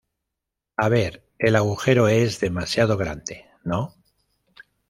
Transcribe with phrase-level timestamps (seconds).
[0.77, 3.93] a ver, el agujero es demasiado grande,¿ no?